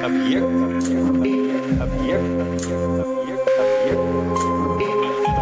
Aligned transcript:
Объект. 0.00 0.44
Объект. 0.44 1.72
Объект. 1.80 2.24
Объект. 3.00 4.00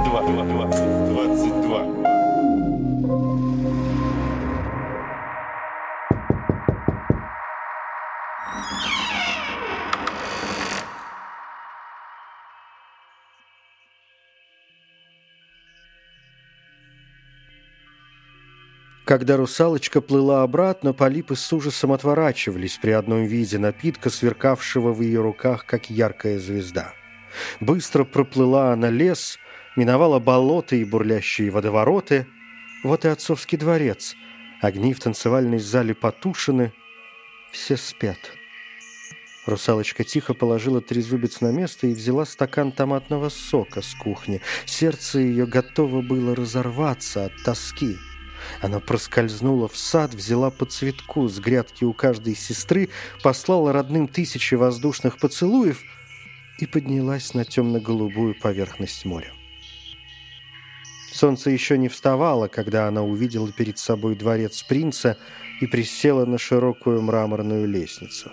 22. 0.05 0.35
22. 0.35 1.11
22. 1.15 2.10
Когда 19.11 19.37
русалочка 19.37 20.01
плыла 20.01 20.45
обратно, 20.45 20.93
полипы 20.93 21.35
с 21.35 21.53
ужасом 21.53 21.91
отворачивались 21.91 22.79
при 22.81 22.93
одном 22.93 23.25
виде 23.25 23.59
напитка, 23.59 24.09
сверкавшего 24.09 24.93
в 24.93 25.01
ее 25.01 25.21
руках, 25.21 25.67
как 25.67 25.91
яркая 25.91 26.39
звезда. 26.39 26.95
Быстро 27.59 28.05
проплыла 28.05 28.73
она 28.73 28.89
лес, 28.89 29.41
миновала 29.75 30.21
болота 30.21 30.77
и 30.77 30.85
бурлящие 30.85 31.51
водовороты. 31.51 32.29
Вот 32.85 33.05
и 33.05 33.09
отцовский 33.09 33.59
дворец. 33.59 34.15
Огни 34.63 34.95
в 34.95 35.01
танцевальной 35.01 35.59
зале 35.59 35.93
потушены, 35.93 36.73
все 37.51 37.77
спят. 37.77 38.31
Русалочка 39.45 40.05
тихо 40.05 40.35
положила 40.35 40.81
трезубец 40.81 41.41
на 41.41 41.51
место 41.51 41.89
и 41.89 41.95
взяла 41.95 42.25
стакан 42.25 42.71
томатного 42.71 43.29
сока 43.29 43.83
с 43.83 43.93
кухни. 43.93 44.41
Сердце 44.67 45.19
ее 45.19 45.47
готово 45.47 46.01
было 46.01 46.37
разорваться 46.37 47.25
от 47.25 47.33
тоски. 47.43 47.99
Она 48.61 48.81
проскользнула 48.81 49.69
в 49.69 49.77
сад, 49.77 50.15
взяла 50.15 50.51
по 50.51 50.67
цветку 50.67 51.29
с 51.29 51.39
грядки 51.39 51.85
у 51.85 51.93
каждой 51.93 52.35
сестры, 52.35 52.91
послала 53.23 53.73
родным 53.73 54.09
тысячи 54.09 54.55
воздушных 54.55 55.19
поцелуев 55.19 55.83
и 56.59 56.67
поднялась 56.67 57.35
на 57.35 57.45
темно-голубую 57.45 58.35
поверхность 58.39 59.05
моря. 59.05 59.33
Солнце 61.13 61.51
еще 61.51 61.77
не 61.77 61.89
вставало, 61.89 62.49
когда 62.49 62.87
она 62.87 63.03
увидела 63.03 63.51
перед 63.51 63.79
собой 63.79 64.15
дворец 64.15 64.63
принца 64.63 65.19
и 65.61 65.67
присела 65.67 66.25
на 66.25 66.39
широкую 66.39 67.03
мраморную 67.03 67.67
лестницу. 67.67 68.31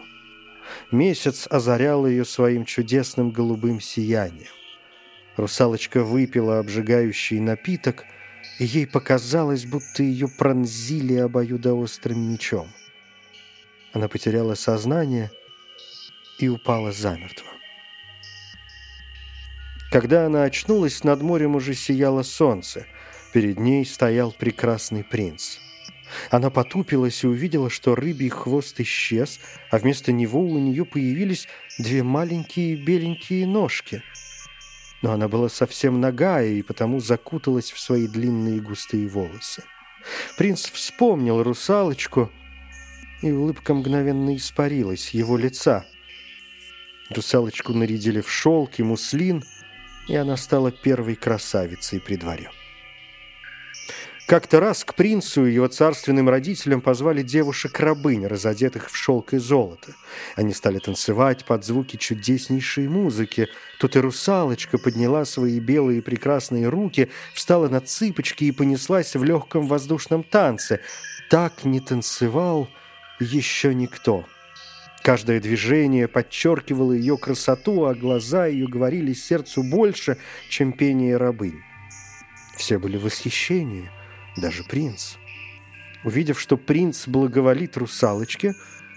Месяц 0.91 1.47
озарял 1.49 2.05
ее 2.05 2.23
своим 2.23 2.65
чудесным 2.65 3.31
голубым 3.31 3.81
сиянием. 3.81 4.51
Русалочка 5.37 6.03
выпила 6.03 6.59
обжигающий 6.59 7.39
напиток– 7.39 8.05
и 8.59 8.65
ей 8.65 8.87
показалось, 8.87 9.65
будто 9.65 10.03
ее 10.03 10.27
пронзили 10.27 11.15
обоюдоострым 11.15 12.19
мечом. 12.31 12.67
Она 13.93 14.07
потеряла 14.07 14.55
сознание 14.55 15.31
и 16.39 16.47
упала 16.47 16.91
замертво. 16.91 17.47
Когда 19.91 20.25
она 20.25 20.43
очнулась, 20.43 21.03
над 21.03 21.21
морем 21.21 21.55
уже 21.55 21.73
сияло 21.73 22.23
солнце. 22.23 22.85
Перед 23.33 23.59
ней 23.59 23.85
стоял 23.85 24.31
прекрасный 24.31 25.03
принц. 25.03 25.57
Она 26.29 26.49
потупилась 26.49 27.23
и 27.23 27.27
увидела, 27.27 27.69
что 27.69 27.93
рыбий 27.93 28.29
хвост 28.29 28.79
исчез, 28.79 29.39
а 29.69 29.77
вместо 29.77 30.11
него 30.11 30.41
у 30.41 30.57
нее 30.57 30.85
появились 30.85 31.47
две 31.77 32.03
маленькие 32.03 32.75
беленькие 32.75 33.45
ножки– 33.45 34.01
но 35.01 35.11
она 35.11 35.27
была 35.27 35.49
совсем 35.49 35.99
нагая 35.99 36.49
и 36.49 36.61
потому 36.61 36.99
закуталась 36.99 37.71
в 37.71 37.79
свои 37.79 38.07
длинные 38.07 38.61
густые 38.61 39.07
волосы. 39.07 39.63
Принц 40.37 40.69
вспомнил 40.71 41.43
русалочку, 41.43 42.31
и 43.21 43.31
улыбка 43.31 43.73
мгновенно 43.73 44.35
испарилась 44.35 45.09
его 45.11 45.37
лица. 45.37 45.85
Русалочку 47.09 47.73
нарядили 47.73 48.21
в 48.21 48.29
шелк 48.29 48.79
и 48.79 48.83
муслин, 48.83 49.43
и 50.07 50.15
она 50.15 50.37
стала 50.37 50.71
первой 50.71 51.15
красавицей 51.15 51.99
при 51.99 52.15
дворе. 52.15 52.51
Как-то 54.27 54.59
раз 54.59 54.83
к 54.83 54.93
принцу 54.93 55.45
и 55.45 55.53
его 55.53 55.67
царственным 55.67 56.27
родителям 56.27 56.81
позвали 56.81 57.21
девушек-рабынь, 57.21 58.27
разодетых 58.27 58.91
в 58.91 58.95
шелк 58.97 59.33
и 59.33 59.37
золото. 59.37 59.93
Они 60.35 60.53
стали 60.53 60.79
танцевать 60.79 61.45
под 61.45 61.63
звуки 61.63 61.95
чудеснейшей 61.95 62.89
музыки. 62.89 63.47
Тут 63.79 63.95
и 63.95 63.99
русалочка 63.99 64.77
подняла 64.77 65.23
свои 65.23 65.61
белые 65.61 66.01
прекрасные 66.01 66.67
руки, 66.67 67.07
встала 67.33 67.69
на 67.69 67.79
цыпочки 67.79 68.43
и 68.43 68.51
понеслась 68.51 69.15
в 69.15 69.23
легком 69.23 69.65
воздушном 69.65 70.23
танце. 70.23 70.81
Так 71.29 71.63
не 71.63 71.79
танцевал 71.79 72.67
еще 73.21 73.73
никто. 73.73 74.25
Каждое 75.03 75.39
движение 75.39 76.09
подчеркивало 76.09 76.91
ее 76.91 77.17
красоту, 77.17 77.85
а 77.85 77.95
глаза 77.95 78.47
ее 78.47 78.67
говорили 78.67 79.13
сердцу 79.13 79.63
больше, 79.63 80.17
чем 80.49 80.73
пение 80.73 81.15
рабынь. 81.15 81.61
Все 82.57 82.77
были 82.77 82.97
в 82.97 83.03
восхищении 83.03 83.89
даже 84.37 84.63
принц. 84.63 85.15
Увидев, 86.03 86.39
что 86.39 86.57
принц 86.57 87.07
благоволит 87.07 87.75
русалочке, 87.77 88.53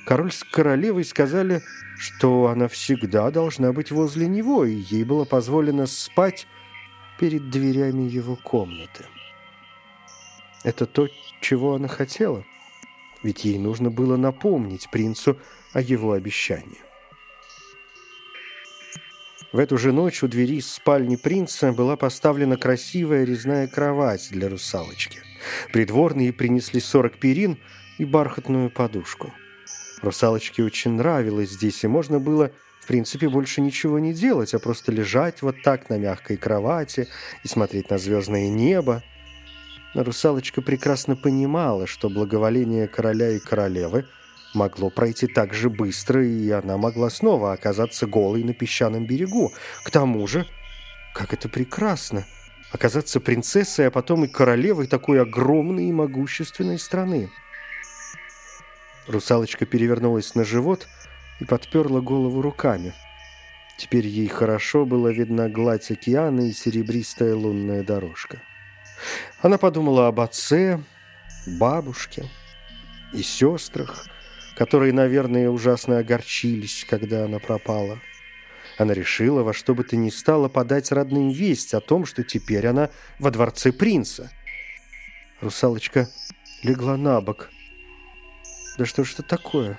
король 0.06 0.33
с 0.33 0.45
королевой 0.45 1.05
сказали, 1.05 1.62
что 1.99 2.47
она 2.47 2.69
всегда 2.69 3.31
должна 3.31 3.73
быть 3.73 3.91
возле 3.91 4.27
него, 4.27 4.65
и 4.65 4.75
ей 4.75 5.05
было 5.05 5.25
позволено 5.25 5.87
спать 5.87 6.47
перед 7.19 7.51
дверями 7.51 8.09
его 8.09 8.37
комнаты. 8.37 9.06
Это 10.62 10.87
то, 10.87 11.09
чего 11.41 11.75
она 11.75 11.89
хотела, 11.89 12.45
ведь 13.22 13.45
ей 13.45 13.59
нужно 13.59 13.91
было 13.91 14.17
напомнить 14.17 14.91
принцу 14.91 15.39
о 15.72 15.81
его 15.81 16.12
обещании. 16.12 16.78
В 19.53 19.59
эту 19.59 19.78
же 19.78 19.93
ночь 19.93 20.22
у 20.22 20.28
двери 20.28 20.61
спальни 20.61 21.17
принца 21.17 21.72
была 21.72 21.97
поставлена 21.97 22.57
красивая 22.57 23.25
резная 23.25 23.67
кровать 23.67 24.28
для 24.31 24.49
русалочки. 24.49 25.22
Придворные 25.73 26.33
принесли 26.33 26.81
сорок 26.81 27.19
перин 27.19 27.59
и 27.99 28.05
бархатную 28.05 28.71
подушку. 28.71 29.33
Русалочке 30.03 30.62
очень 30.65 30.93
нравилось 30.93 31.51
здесь, 31.51 31.84
и 31.84 31.87
можно 31.87 32.19
было, 32.19 32.53
в 32.81 32.87
принципе, 32.87 33.28
больше 33.28 33.61
ничего 33.61 33.99
не 33.99 34.15
делать, 34.15 34.55
а 34.55 34.59
просто 34.59 34.93
лежать 34.93 35.43
вот 35.43 35.56
так 35.62 35.91
на 35.91 35.99
мягкой 35.99 36.37
кровати 36.37 37.09
и 37.45 37.49
смотреть 37.49 37.91
на 37.91 37.99
звездное 37.99 38.49
небо. 38.49 39.03
Но 39.95 40.05
русалочка 40.05 40.62
прекрасно 40.62 41.17
понимала, 41.17 41.87
что 41.87 42.09
благоволение 42.09 42.89
короля 42.89 43.31
и 43.31 43.39
королевы 43.39 44.07
могло 44.55 44.89
пройти 44.89 45.27
так 45.27 45.53
же 45.53 45.69
быстро, 45.69 46.27
и 46.27 46.51
она 46.51 46.77
могла 46.77 47.11
снова 47.11 47.53
оказаться 47.53 48.07
голой 48.07 48.43
на 48.43 48.55
песчаном 48.55 49.07
берегу. 49.07 49.53
К 49.84 49.91
тому 49.91 50.27
же, 50.27 50.47
как 51.12 51.34
это 51.34 51.49
прекрасно— 51.49 52.25
оказаться 52.71 53.21
принцессой, 53.21 53.89
а 53.89 53.91
потом 53.91 54.25
и 54.25 54.29
королевой 54.29 54.87
такой 54.87 55.21
огромной 55.21 55.87
и 55.87 55.93
могущественной 55.93 56.79
страны. 56.79 57.31
Русалочка 59.07 59.67
перевернулась 59.67 60.35
на 60.35 60.45
живот 60.45 60.87
и 61.41 61.45
подперла 61.45 62.01
голову 62.01 62.43
руками. 62.43 62.95
Теперь 63.79 64.07
ей 64.07 64.29
хорошо 64.29 64.85
была 64.85 65.11
видна 65.11 65.49
гладь 65.49 65.91
океана 65.91 66.43
и 66.43 66.53
серебристая 66.53 67.35
лунная 67.35 67.83
дорожка. 67.83 68.43
Она 69.41 69.57
подумала 69.57 70.09
об 70.09 70.21
отце, 70.21 70.81
бабушке 71.47 72.29
и 73.15 73.23
сестрах, 73.23 74.07
которые, 74.55 74.93
наверное, 74.93 75.49
ужасно 75.49 75.99
огорчились, 75.99 76.87
когда 76.89 77.25
она 77.25 77.39
пропала. 77.39 77.99
Она 78.81 78.95
решила 78.95 79.43
во 79.43 79.53
что 79.53 79.75
бы 79.75 79.85
то 79.85 79.95
ни 79.95 80.09
стало 80.09 80.49
подать 80.49 80.91
родным 80.91 81.29
весть 81.29 81.75
о 81.75 81.83
том, 81.83 82.07
что 82.07 82.25
теперь 82.25 82.67
она 82.67 82.89
во 83.19 83.31
дворце 83.31 83.73
принца. 83.73 84.31
Русалочка 85.43 86.09
легла 86.63 86.97
на 86.97 87.21
бок. 87.21 87.51
Да 88.79 88.87
что 88.87 89.05
ж 89.05 89.13
это 89.13 89.23
такое? 89.23 89.79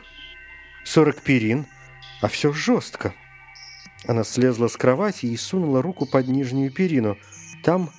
Сорок 0.86 1.20
перин, 1.24 1.66
а 2.22 2.28
все 2.28 2.54
жестко. 2.54 3.16
Она 4.06 4.24
слезла 4.24 4.68
с 4.68 4.78
кровати 4.78 5.26
и 5.26 5.36
сунула 5.36 5.82
руку 5.82 6.06
под 6.06 6.28
нижнюю 6.28 6.72
перину. 6.72 7.18
Там 7.64 7.90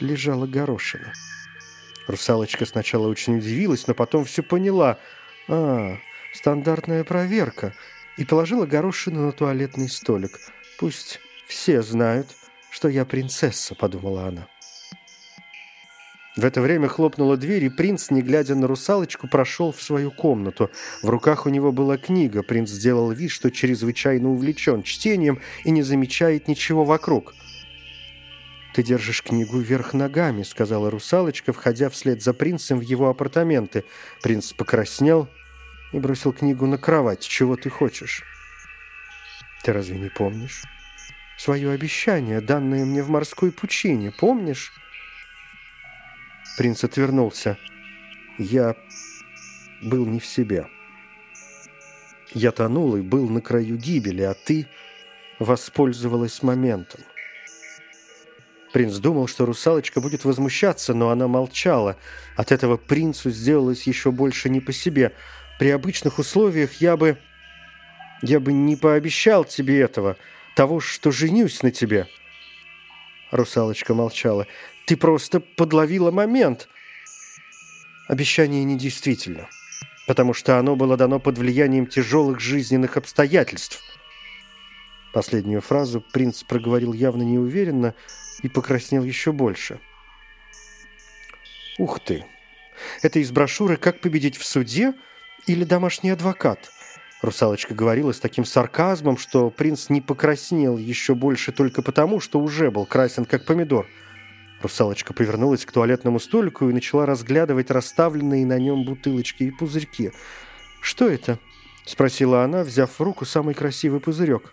лежала 0.00 0.46
горошина. 0.46 1.12
Русалочка 2.06 2.64
сначала 2.64 3.06
очень 3.06 3.36
удивилась, 3.36 3.86
но 3.86 3.92
потом 3.92 4.24
все 4.24 4.42
поняла. 4.42 4.98
А, 5.46 5.98
стандартная 6.32 7.04
проверка– 7.04 7.74
и 8.18 8.24
положила 8.24 8.66
горошину 8.66 9.24
на 9.24 9.32
туалетный 9.32 9.88
столик. 9.88 10.38
«Пусть 10.78 11.20
все 11.46 11.82
знают, 11.82 12.26
что 12.70 12.88
я 12.88 13.04
принцесса»,— 13.04 13.74
подумала 13.78 14.26
она. 14.26 14.48
В 16.36 16.44
это 16.44 16.60
время 16.60 16.86
хлопнула 16.86 17.36
дверь, 17.36 17.64
и 17.64 17.68
принц, 17.68 18.10
не 18.10 18.22
глядя 18.22 18.54
на 18.54 18.68
русалочку, 18.68 19.26
прошел 19.26 19.72
в 19.72 19.82
свою 19.82 20.12
комнату. 20.12 20.70
В 21.02 21.08
руках 21.08 21.46
у 21.46 21.48
него 21.48 21.72
была 21.72 21.96
книга. 21.96 22.44
Принц 22.44 22.70
сделал 22.70 23.10
вид, 23.10 23.32
что 23.32 23.50
чрезвычайно 23.50 24.30
увлечен 24.30 24.84
чтением 24.84 25.40
и 25.64 25.72
не 25.72 25.82
замечает 25.82 26.46
ничего 26.46 26.84
вокруг. 26.84 27.34
«Ты 28.72 28.84
держишь 28.84 29.24
книгу 29.24 29.58
вверх 29.58 29.94
ногами»,— 29.94 30.42
сказала 30.44 30.90
русалочка, 30.90 31.52
входя 31.52 31.90
вслед 31.90 32.22
за 32.22 32.32
принцем 32.32 32.78
в 32.78 32.82
его 32.82 33.08
апартаменты. 33.08 33.82
Принц 34.22 34.52
покраснел 34.52 35.28
и 35.92 35.98
бросил 35.98 36.32
книгу 36.32 36.66
на 36.66 36.78
кровать. 36.78 37.26
«Чего 37.26 37.56
ты 37.56 37.70
хочешь?» 37.70 38.24
Ты 39.62 39.72
разве 39.72 39.98
не 39.98 40.08
помнишь? 40.08 40.62
Свое 41.36 41.70
обещание, 41.70 42.40
данное 42.40 42.84
мне 42.84 43.02
в 43.02 43.10
морской 43.10 43.52
пучине, 43.52 44.10
помнишь? 44.10 44.72
Принц 46.56 46.82
отвернулся. 46.84 47.56
Я 48.38 48.76
был 49.82 50.06
не 50.06 50.20
в 50.20 50.26
себе. 50.26 50.66
Я 52.32 52.50
тонул 52.50 52.96
и 52.96 53.00
был 53.00 53.28
на 53.28 53.40
краю 53.40 53.76
гибели, 53.76 54.22
а 54.22 54.34
ты 54.34 54.66
воспользовалась 55.38 56.42
моментом. 56.42 57.00
Принц 58.72 58.96
думал, 58.96 59.28
что 59.28 59.46
русалочка 59.46 60.00
будет 60.00 60.24
возмущаться, 60.24 60.92
но 60.92 61.10
она 61.10 61.26
молчала. 61.26 61.96
От 62.36 62.52
этого 62.52 62.76
принцу 62.76 63.30
сделалось 63.30 63.86
еще 63.86 64.10
больше 64.10 64.50
не 64.50 64.60
по 64.60 64.72
себе. 64.72 65.14
При 65.58 65.70
обычных 65.70 66.18
условиях 66.18 66.80
я 66.80 66.96
бы... 66.96 67.18
Я 68.22 68.40
бы 68.40 68.52
не 68.52 68.76
пообещал 68.76 69.44
тебе 69.44 69.80
этого, 69.80 70.16
того, 70.56 70.80
что 70.80 71.12
женюсь 71.12 71.62
на 71.62 71.70
тебе. 71.70 72.08
Русалочка 73.30 73.94
молчала. 73.94 74.46
Ты 74.86 74.96
просто 74.96 75.38
подловила 75.40 76.10
момент. 76.10 76.68
Обещание 78.08 78.64
недействительно, 78.64 79.48
потому 80.06 80.32
что 80.32 80.58
оно 80.58 80.74
было 80.74 80.96
дано 80.96 81.20
под 81.20 81.38
влиянием 81.38 81.86
тяжелых 81.86 82.40
жизненных 82.40 82.96
обстоятельств. 82.96 83.82
Последнюю 85.12 85.60
фразу 85.60 86.00
принц 86.00 86.42
проговорил 86.42 86.92
явно 86.92 87.22
неуверенно 87.22 87.94
и 88.42 88.48
покраснел 88.48 89.04
еще 89.04 89.30
больше. 89.32 89.78
«Ух 91.78 92.00
ты! 92.00 92.24
Это 93.02 93.18
из 93.20 93.30
брошюры 93.30 93.76
«Как 93.76 94.00
победить 94.00 94.36
в 94.36 94.44
суде» 94.44 94.94
или 95.48 95.64
«Домашний 95.64 96.10
адвокат»?» 96.10 96.70
Русалочка 97.22 97.74
говорила 97.74 98.12
с 98.12 98.20
таким 98.20 98.44
сарказмом, 98.44 99.18
что 99.18 99.50
принц 99.50 99.88
не 99.88 100.00
покраснел 100.00 100.78
еще 100.78 101.14
больше 101.14 101.50
только 101.50 101.82
потому, 101.82 102.20
что 102.20 102.38
уже 102.40 102.70
был 102.70 102.86
красен, 102.86 103.24
как 103.24 103.44
помидор. 103.44 103.86
Русалочка 104.62 105.12
повернулась 105.12 105.64
к 105.64 105.72
туалетному 105.72 106.20
столику 106.20 106.68
и 106.68 106.72
начала 106.72 107.06
разглядывать 107.06 107.70
расставленные 107.70 108.46
на 108.46 108.58
нем 108.58 108.84
бутылочки 108.84 109.44
и 109.44 109.50
пузырьки. 109.50 110.12
«Что 110.80 111.08
это?»– 111.08 111.38
спросила 111.84 112.44
она, 112.44 112.62
взяв 112.62 112.90
в 112.90 113.00
руку 113.02 113.24
самый 113.24 113.54
красивый 113.54 114.00
пузырек. 114.00 114.52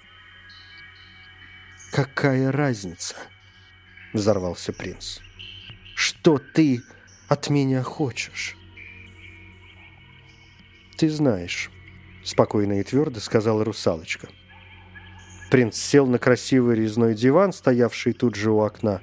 «Какая 1.92 2.52
разница?»– 2.52 3.16
взорвался 4.14 4.74
принц. 4.74 5.20
«Что 5.96 6.40
ты 6.40 6.82
от 7.28 7.50
меня 7.50 7.84
хочешь?» 7.84 8.58
«Ты 10.98 11.10
знаешь» 11.10 11.70
спокойно 12.26 12.80
и 12.80 12.84
твердо 12.84 13.20
сказала 13.20 13.64
русалочка. 13.64 14.28
Принц 15.52 15.78
сел 15.78 16.08
на 16.08 16.18
красивый 16.18 16.76
резной 16.76 17.14
диван, 17.14 17.54
стоявший 17.54 18.14
тут 18.14 18.36
же 18.36 18.52
у 18.52 18.60
окна, 18.60 19.00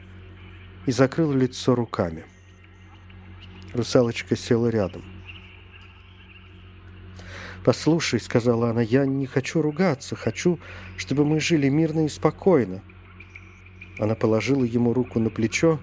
и 0.86 0.92
закрыл 0.92 1.32
лицо 1.32 1.74
руками. 1.74 2.24
Русалочка 3.72 4.36
села 4.36 4.68
рядом. 4.68 5.04
«Послушай»,— 7.64 8.18
сказала 8.20 8.70
она,— 8.70 8.80
«я 8.82 9.06
не 9.06 9.24
хочу 9.24 9.62
ругаться, 9.62 10.16
хочу, 10.16 10.58
чтобы 10.96 11.24
мы 11.24 11.38
жили 11.38 11.68
мирно 11.68 12.04
и 12.04 12.08
спокойно». 12.08 12.82
Она 14.00 14.16
положила 14.16 14.64
ему 14.64 14.92
руку 14.92 15.20
на 15.20 15.30
плечо. 15.30 15.78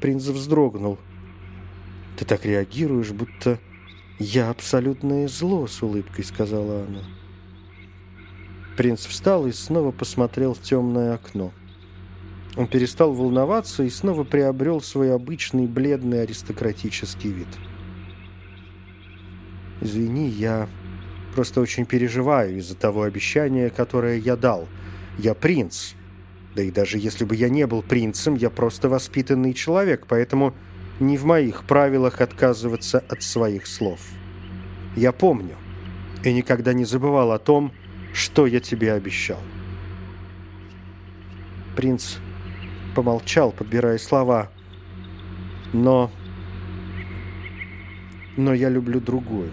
Принц 0.00 0.22
вздрогнул. 0.22 1.00
«Ты 2.16 2.24
так 2.24 2.44
реагируешь, 2.46 3.10
будто 3.10 3.58
«Я 4.18 4.50
абсолютное 4.50 5.26
зло»,— 5.26 5.66
с 5.68 5.82
улыбкой 5.82 6.24
сказала 6.24 6.84
она. 6.84 7.02
Принц 8.76 9.06
встал 9.06 9.46
и 9.46 9.52
снова 9.52 9.90
посмотрел 9.90 10.54
в 10.54 10.60
темное 10.60 11.14
окно. 11.14 11.52
Он 12.56 12.68
перестал 12.68 13.12
волноваться 13.12 13.82
и 13.82 13.90
снова 13.90 14.22
приобрел 14.22 14.80
свой 14.80 15.12
обычный 15.12 15.66
бледный 15.66 16.22
аристократический 16.22 17.30
вид. 17.30 17.48
«Извини, 19.80 20.28
я 20.28 20.68
просто 21.34 21.60
очень 21.60 21.84
переживаю 21.84 22.58
из-за 22.58 22.76
того 22.76 23.02
обещания, 23.02 23.70
которое 23.70 24.18
я 24.18 24.36
дал. 24.36 24.68
Я 25.18 25.34
принц. 25.34 25.94
Да 26.54 26.62
и 26.62 26.70
даже 26.70 26.98
если 26.98 27.24
бы 27.24 27.34
я 27.34 27.48
не 27.48 27.66
был 27.66 27.82
принцем, 27.82 28.36
я 28.36 28.50
просто 28.50 28.88
воспитанный 28.88 29.54
человек, 29.54 30.06
поэтому 30.08 30.54
не 31.00 31.16
в 31.16 31.24
моих 31.24 31.64
правилах 31.64 32.20
отказываться 32.20 33.02
от 33.08 33.22
своих 33.22 33.66
слов. 33.66 34.00
Я 34.96 35.12
помню 35.12 35.56
и 36.22 36.32
никогда 36.32 36.72
не 36.72 36.84
забывал 36.84 37.32
о 37.32 37.38
том, 37.38 37.72
что 38.12 38.46
я 38.46 38.60
тебе 38.60 38.92
обещал. 38.92 39.40
Принц 41.76 42.16
помолчал, 42.94 43.50
подбирая 43.50 43.98
слова. 43.98 44.50
Но... 45.72 46.10
Но 48.36 48.54
я 48.54 48.68
люблю 48.68 49.00
другую. 49.00 49.50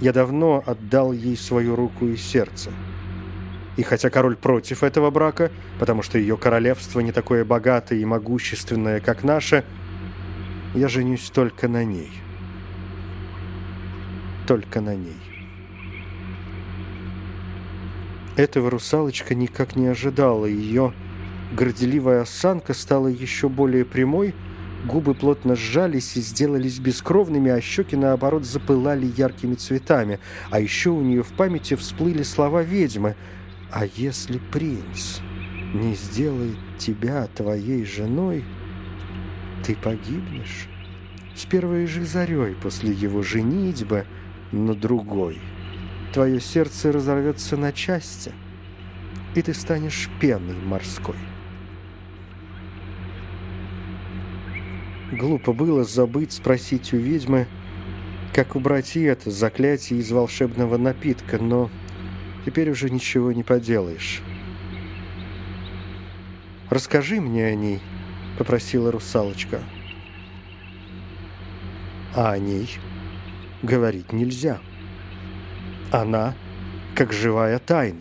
Я 0.00 0.12
давно 0.12 0.62
отдал 0.66 1.12
ей 1.12 1.36
свою 1.36 1.76
руку 1.76 2.06
и 2.06 2.16
сердце. 2.16 2.70
И 3.76 3.82
хотя 3.82 4.08
король 4.08 4.36
против 4.36 4.82
этого 4.84 5.10
брака, 5.10 5.50
потому 5.78 6.02
что 6.02 6.18
ее 6.18 6.36
королевство 6.36 7.00
не 7.00 7.12
такое 7.12 7.44
богатое 7.44 7.98
и 7.98 8.04
могущественное, 8.04 9.00
как 9.00 9.24
наше, 9.24 9.64
я 10.74 10.88
женюсь 10.88 11.30
только 11.30 11.66
на 11.66 11.84
ней. 11.84 12.12
Только 14.46 14.80
на 14.80 14.94
ней. 14.94 15.20
Этого 18.36 18.70
русалочка 18.70 19.34
никак 19.34 19.74
не 19.76 19.86
ожидала. 19.88 20.46
Ее 20.46 20.92
горделивая 21.52 22.22
осанка 22.22 22.74
стала 22.74 23.08
еще 23.08 23.48
более 23.48 23.84
прямой, 23.84 24.34
губы 24.84 25.14
плотно 25.14 25.56
сжались 25.56 26.16
и 26.16 26.20
сделались 26.20 26.78
бескровными, 26.78 27.50
а 27.50 27.60
щеки, 27.60 27.96
наоборот, 27.96 28.44
запылали 28.44 29.06
яркими 29.16 29.54
цветами. 29.54 30.20
А 30.50 30.60
еще 30.60 30.90
у 30.90 31.00
нее 31.00 31.22
в 31.24 31.32
памяти 31.32 31.74
всплыли 31.74 32.22
слова 32.22 32.62
ведьмы– 32.62 33.16
а 33.74 33.86
если 33.96 34.38
принц 34.38 35.18
не 35.74 35.96
сделает 35.96 36.56
тебя 36.78 37.26
твоей 37.34 37.84
женой, 37.84 38.44
ты 39.64 39.74
погибнешь 39.74 40.68
с 41.34 41.44
первой 41.44 41.88
же 41.88 42.04
зарей 42.04 42.54
после 42.54 42.92
его 42.92 43.24
женитьбы 43.24 44.06
на 44.52 44.76
другой. 44.76 45.40
Твое 46.12 46.40
сердце 46.40 46.92
разорвется 46.92 47.56
на 47.56 47.72
части, 47.72 48.30
и 49.34 49.42
ты 49.42 49.52
станешь 49.52 50.08
пеной 50.20 50.54
морской. 50.64 51.16
Глупо 55.10 55.52
было 55.52 55.82
забыть 55.82 56.32
спросить 56.32 56.94
у 56.94 56.96
ведьмы, 56.96 57.48
как 58.32 58.54
убрать 58.54 58.94
и 58.94 59.02
это 59.02 59.32
заклятие 59.32 59.98
из 59.98 60.12
волшебного 60.12 60.76
напитка, 60.76 61.38
но 61.38 61.70
Теперь 62.44 62.70
уже 62.70 62.90
ничего 62.90 63.32
не 63.32 63.42
поделаешь. 63.42 64.20
«Расскажи 66.68 67.20
мне 67.20 67.46
о 67.46 67.54
ней»,— 67.54 67.80
попросила 68.38 68.92
русалочка. 68.92 69.60
«А 72.14 72.32
о 72.32 72.38
ней 72.38 72.68
говорить 73.62 74.12
нельзя. 74.12 74.58
Она 75.90 76.34
как 76.94 77.12
живая 77.12 77.58
тайна. 77.58 78.00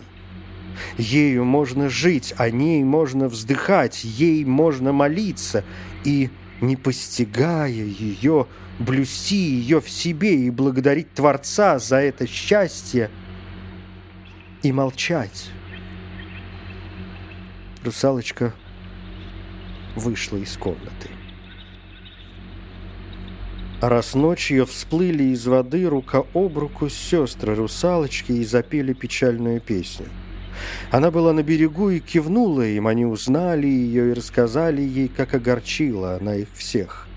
Ею 0.97 1.45
можно 1.45 1.87
жить, 1.87 2.33
о 2.37 2.49
ней 2.49 2.83
можно 2.83 3.27
вздыхать, 3.27 4.03
ей 4.03 4.43
можно 4.43 4.91
молиться, 4.91 5.63
и, 6.03 6.29
не 6.61 6.75
постигая 6.75 7.69
ее, 7.69 8.47
блюсти 8.79 9.37
ее 9.37 9.81
в 9.81 9.89
себе 9.89 10.35
и 10.35 10.49
благодарить 10.49 11.13
Творца 11.13 11.79
за 11.79 11.97
это 11.97 12.27
счастье— 12.27 13.09
и 14.63 14.71
молчать. 14.71 15.51
Русалочка 17.83 18.53
вышла 19.95 20.37
из 20.37 20.57
комнаты. 20.57 21.09
А 23.81 23.89
раз 23.89 24.15
ночью 24.15 24.65
всплыли 24.65 25.25
из 25.25 25.45
воды 25.45 25.85
рука 25.85 26.23
об 26.33 26.57
руку 26.57 26.87
сестры 26.87 27.53
русалочки 27.53 28.31
и 28.31 28.45
запели 28.45 28.93
печальную 28.93 29.59
песню. 29.59 30.07
Она 30.91 31.11
была 31.11 31.33
на 31.33 31.43
берегу 31.43 31.89
и 31.89 31.99
кивнула 31.99 32.65
им, 32.65 32.87
они 32.87 33.05
узнали 33.05 33.67
ее 33.67 34.11
и 34.11 34.13
рассказали 34.13 34.81
ей, 34.81 35.09
как 35.09 35.33
огорчила 35.33 36.15
она 36.15 36.35
их 36.35 36.47
всех– 36.53 37.07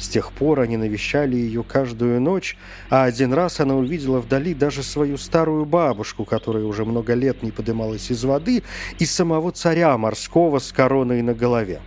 с 0.00 0.08
тех 0.08 0.32
пор 0.32 0.60
они 0.60 0.78
навещали 0.78 1.36
ее 1.36 1.62
каждую 1.62 2.22
ночь, 2.22 2.56
а 2.88 3.04
один 3.04 3.34
раз 3.34 3.60
она 3.60 3.76
увидела 3.76 4.20
вдали 4.20 4.54
даже 4.54 4.82
свою 4.82 5.18
старую 5.18 5.66
бабушку, 5.66 6.24
которая 6.24 6.64
уже 6.64 6.86
много 6.86 7.12
лет 7.12 7.42
не 7.42 7.50
подымалась 7.50 8.10
из 8.10 8.24
воды, 8.24 8.62
и 8.98 9.04
самого 9.04 9.52
царя 9.52 9.96
морского 9.98 10.58
с 10.58 10.72
короной 10.72 11.20
на 11.20 11.34
голове. 11.34 11.82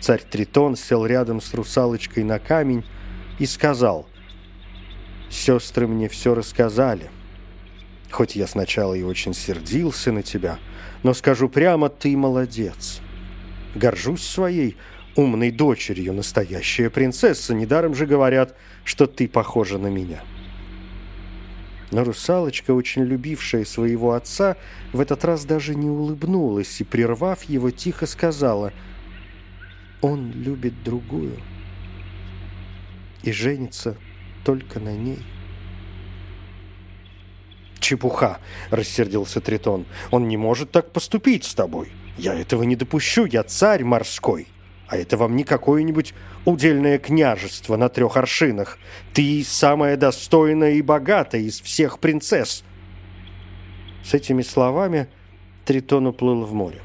Царь 0.00 0.22
Тритон 0.28 0.74
сел 0.74 1.06
рядом 1.06 1.40
с 1.40 1.54
русалочкой 1.54 2.24
на 2.24 2.40
камень 2.40 2.84
и 3.38 3.46
сказал, 3.46 4.06
«Сестры 5.30 5.86
мне 5.86 6.08
все 6.08 6.34
рассказали. 6.34 7.10
Хоть 8.10 8.34
я 8.34 8.48
сначала 8.48 8.94
и 8.94 9.02
очень 9.02 9.32
сердился 9.32 10.10
на 10.10 10.24
тебя, 10.24 10.58
но 11.04 11.14
скажу 11.14 11.48
прямо, 11.48 11.88
ты 11.88 12.16
молодец. 12.16 13.00
Горжусь 13.76 14.24
своей 14.24 14.76
умной 15.16 15.50
дочерью, 15.50 16.12
настоящая 16.12 16.90
принцесса. 16.90 17.54
Недаром 17.54 17.94
же 17.94 18.06
говорят, 18.06 18.56
что 18.84 19.06
ты 19.06 19.28
похожа 19.28 19.78
на 19.78 19.88
меня». 19.88 20.22
Но 21.90 22.02
русалочка, 22.04 22.72
очень 22.72 23.04
любившая 23.04 23.64
своего 23.64 24.12
отца, 24.12 24.56
в 24.92 25.00
этот 25.00 25.24
раз 25.24 25.44
даже 25.44 25.74
не 25.74 25.88
улыбнулась 25.88 26.80
и, 26.80 26.84
прервав 26.84 27.44
его, 27.44 27.70
тихо 27.70 28.06
сказала 28.06 28.72
«Он 30.00 30.32
любит 30.32 30.82
другую 30.82 31.38
и 33.22 33.30
женится 33.30 33.96
только 34.44 34.80
на 34.80 34.94
ней». 34.96 35.20
«Чепуха!»— 37.78 38.40
рассердился 38.70 39.40
Тритон. 39.40 39.86
«Он 40.10 40.26
не 40.26 40.36
может 40.36 40.72
так 40.72 40.92
поступить 40.92 41.44
с 41.44 41.54
тобой. 41.54 41.92
Я 42.18 42.34
этого 42.34 42.64
не 42.64 42.74
допущу, 42.74 43.26
я 43.26 43.44
царь 43.44 43.84
морской. 43.84 44.48
А 44.88 44.96
это 44.96 45.16
вам 45.16 45.36
не 45.36 45.44
какое-нибудь 45.44 46.14
удельное 46.44 46.98
княжество 46.98 47.76
на 47.76 47.88
трех 47.88 48.16
аршинах. 48.16 48.78
Ты 49.12 49.44
самая 49.44 49.96
достойная 49.96 50.74
и 50.74 50.82
богатая 50.82 51.42
из 51.42 51.60
всех 51.60 51.98
принцесс». 51.98 52.64
С 54.04 54.14
этими 54.14 54.42
словами 54.42 55.08
Тритон 55.64 56.06
уплыл 56.06 56.44
в 56.44 56.54
море. 56.54 56.80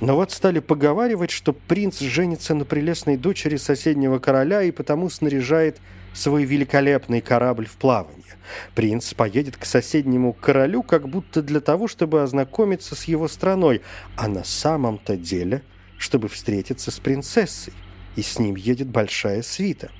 Но 0.00 0.16
вот 0.16 0.32
стали 0.32 0.60
поговаривать, 0.60 1.30
что 1.30 1.52
принц 1.52 2.00
женится 2.00 2.54
на 2.54 2.64
прелестной 2.64 3.16
дочери 3.16 3.56
соседнего 3.56 4.18
короля 4.18 4.62
и 4.62 4.70
потому 4.70 5.10
снаряжает 5.10 5.78
свой 6.14 6.44
великолепный 6.44 7.20
корабль 7.20 7.66
в 7.66 7.76
плавание. 7.76 8.24
Принц 8.74 9.12
поедет 9.14 9.56
к 9.56 9.64
соседнему 9.64 10.32
королю 10.32 10.82
как 10.82 11.08
будто 11.08 11.42
для 11.42 11.60
того, 11.60 11.86
чтобы 11.86 12.22
ознакомиться 12.22 12.96
с 12.96 13.04
его 13.04 13.28
страной, 13.28 13.82
а 14.16 14.26
на 14.26 14.42
самом-то 14.42 15.16
деле, 15.16 15.62
чтобы 16.00 16.28
встретиться 16.28 16.90
с 16.90 16.98
принцессой, 16.98 17.74
и 18.16 18.22
с 18.22 18.38
ним 18.38 18.56
едет 18.56 18.88
большая 18.88 19.42
свита. 19.42 19.90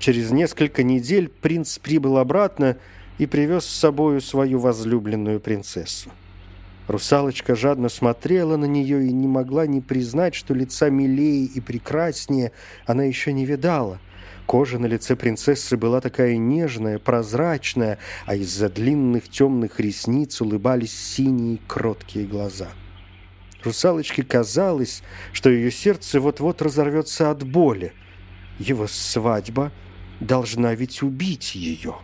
Через 0.00 0.32
несколько 0.32 0.82
недель 0.82 1.28
принц 1.28 1.78
прибыл 1.78 2.18
обратно 2.18 2.76
и 3.16 3.26
привез 3.26 3.64
с 3.64 3.74
собою 3.74 4.20
свою 4.20 4.58
возлюбленную 4.58 5.38
принцессу. 5.38 6.10
Русалочка 6.88 7.54
жадно 7.54 7.88
смотрела 7.88 8.56
на 8.56 8.64
нее 8.66 9.06
и 9.06 9.12
не 9.12 9.28
могла 9.28 9.66
не 9.66 9.80
признать, 9.80 10.34
что 10.34 10.52
лица 10.52 10.90
милее 10.90 11.44
и 11.44 11.60
прекраснее 11.60 12.50
она 12.84 13.04
еще 13.04 13.32
не 13.32 13.46
видала– 13.46 14.00
Кожа 14.46 14.78
на 14.78 14.84
лице 14.84 15.16
принцессы 15.16 15.74
была 15.78 16.02
такая 16.02 16.36
нежная, 16.36 16.98
прозрачная, 16.98 17.98
а 18.26 18.36
из-за 18.36 18.68
длинных 18.68 19.30
темных 19.30 19.80
ресниц 19.80 20.38
улыбались 20.42 20.92
синие 20.92 21.60
кроткие 21.66 22.26
глаза. 22.26 22.68
Русалочке 23.64 24.22
казалось, 24.22 25.02
что 25.32 25.50
ее 25.50 25.70
сердце 25.70 26.20
вот-вот 26.20 26.62
разорвется 26.62 27.30
от 27.30 27.44
боли. 27.44 27.92
Его 28.58 28.86
свадьба 28.86 29.72
должна 30.20 30.74
ведь 30.74 31.02
убить 31.02 31.54
ее, 31.54 31.96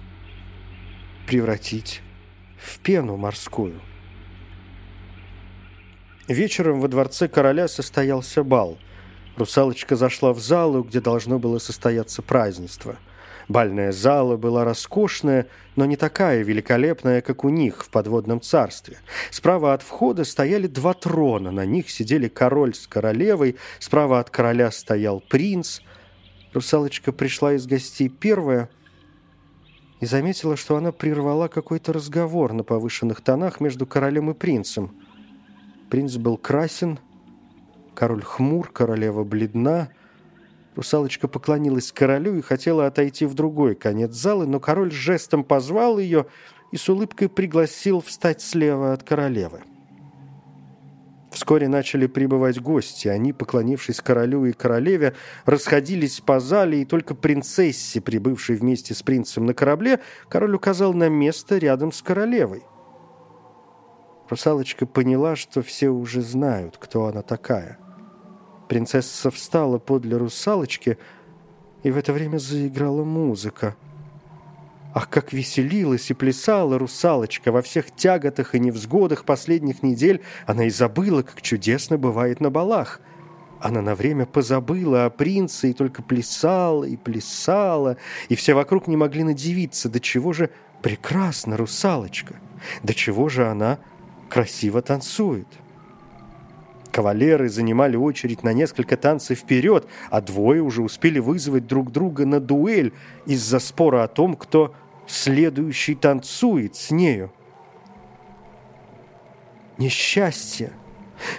превратить 1.26 2.02
в 2.58 2.78
пену 2.80 3.16
морскую. 3.16 3.80
Вечером 6.28 6.80
во 6.80 6.88
дворце 6.88 7.28
короля 7.28 7.68
состоялся 7.68 8.42
бал– 8.42 8.78
Русалочка 9.40 9.96
зашла 9.96 10.32
в 10.32 10.38
залу, 10.38 10.82
где 10.82 11.00
должно 11.00 11.38
было 11.38 11.58
состояться 11.58 12.20
празднество. 12.20 12.98
Бальная 13.50 13.90
зала 13.90 14.36
была 14.36 14.62
роскошная, 14.62 15.48
но 15.74 15.84
не 15.84 15.96
такая 15.96 16.44
великолепная, 16.44 17.20
как 17.20 17.42
у 17.42 17.48
них 17.48 17.84
в 17.84 17.90
подводном 17.90 18.40
царстве. 18.40 18.98
Справа 19.32 19.74
от 19.74 19.82
входа 19.82 20.22
стояли 20.22 20.68
два 20.68 20.94
трона, 20.94 21.50
на 21.50 21.66
них 21.66 21.90
сидели 21.90 22.28
король 22.28 22.74
с 22.76 22.86
королевой, 22.86 23.56
справа 23.80 24.20
от 24.20 24.30
короля 24.30 24.70
стоял 24.70 25.18
принц. 25.18 25.80
Русалочка 26.52 27.10
пришла 27.10 27.54
из 27.54 27.66
гостей 27.66 28.08
первая 28.08 28.70
и 29.98 30.06
заметила, 30.06 30.56
что 30.56 30.76
она 30.76 30.92
прервала 30.92 31.48
какой-то 31.48 31.92
разговор 31.92 32.52
на 32.52 32.62
повышенных 32.62 33.20
тонах 33.20 33.58
между 33.58 33.84
королем 33.84 34.30
и 34.30 34.34
принцем. 34.34 34.94
Принц 35.90 36.14
был 36.14 36.36
красен, 36.36 37.00
Король 37.94 38.22
хмур, 38.22 38.70
королева 38.72 39.24
бледна. 39.24 39.88
Русалочка 40.76 41.26
поклонилась 41.26 41.92
королю 41.92 42.36
и 42.36 42.42
хотела 42.42 42.86
отойти 42.86 43.26
в 43.26 43.34
другой 43.34 43.74
конец 43.74 44.12
зала, 44.12 44.46
но 44.46 44.60
король 44.60 44.92
жестом 44.92 45.42
позвал 45.42 45.98
ее 45.98 46.26
и 46.70 46.76
с 46.76 46.88
улыбкой 46.88 47.28
пригласил 47.28 48.00
встать 48.00 48.40
слева 48.40 48.92
от 48.92 49.02
королевы. 49.02 49.62
Вскоре 51.32 51.68
начали 51.68 52.06
прибывать 52.06 52.60
гости. 52.60 53.06
Они, 53.06 53.32
поклонившись 53.32 54.00
королю 54.00 54.44
и 54.46 54.52
королеве, 54.52 55.14
расходились 55.44 56.20
по 56.20 56.40
зале, 56.40 56.82
и 56.82 56.84
только 56.84 57.14
принцессе, 57.14 58.00
прибывшей 58.00 58.56
вместе 58.56 58.94
с 58.94 59.02
принцем 59.02 59.46
на 59.46 59.54
корабле, 59.54 60.00
король 60.28 60.54
указал 60.54 60.92
на 60.92 61.08
место 61.08 61.58
рядом 61.58 61.92
с 61.92 62.02
королевой. 62.02 62.64
Русалочка 64.28 64.86
поняла, 64.86 65.36
что 65.36 65.62
все 65.62 65.88
уже 65.88 66.20
знают, 66.20 66.76
кто 66.78 67.06
она 67.06 67.22
такая. 67.22 67.78
Принцесса 68.70 69.32
встала 69.32 69.78
подле 69.78 70.16
русалочки, 70.16 70.96
и 71.82 71.90
в 71.90 71.96
это 71.96 72.12
время 72.12 72.38
заиграла 72.38 73.02
музыка. 73.02 73.74
Ах, 74.94 75.08
как 75.08 75.32
веселилась 75.32 76.08
и 76.08 76.14
плясала 76.14 76.78
русалочка 76.78 77.50
во 77.50 77.62
всех 77.62 77.90
тяготах 77.90 78.54
и 78.54 78.60
невзгодах 78.60 79.24
последних 79.24 79.82
недель, 79.82 80.22
она 80.46 80.66
и 80.66 80.70
забыла, 80.70 81.22
как 81.22 81.42
чудесно 81.42 81.98
бывает 81.98 82.38
на 82.38 82.50
балах. 82.50 83.00
Она 83.60 83.82
на 83.82 83.96
время 83.96 84.24
позабыла 84.24 85.06
о 85.06 85.10
принце 85.10 85.70
и 85.70 85.72
только 85.72 86.00
плясала 86.00 86.84
и 86.84 86.96
плясала, 86.96 87.96
и 88.28 88.36
все 88.36 88.54
вокруг 88.54 88.86
не 88.86 88.96
могли 88.96 89.24
надевиться, 89.24 89.88
до 89.88 89.98
чего 89.98 90.32
же 90.32 90.48
прекрасна 90.80 91.56
русалочка, 91.56 92.36
до 92.84 92.94
чего 92.94 93.28
же 93.28 93.48
она 93.48 93.80
красиво 94.28 94.80
танцует. 94.80 95.48
Кавалеры 96.92 97.48
занимали 97.48 97.96
очередь 97.96 98.42
на 98.42 98.52
несколько 98.52 98.96
танцев 98.96 99.38
вперед, 99.38 99.86
а 100.10 100.20
двое 100.20 100.62
уже 100.62 100.82
успели 100.82 101.18
вызвать 101.18 101.66
друг 101.66 101.92
друга 101.92 102.26
на 102.26 102.40
дуэль 102.40 102.92
из-за 103.26 103.58
спора 103.58 104.04
о 104.04 104.08
том, 104.08 104.34
кто 104.34 104.74
следующий 105.06 105.94
танцует 105.94 106.76
с 106.76 106.90
нею. 106.90 107.32
Несчастье! 109.78 110.72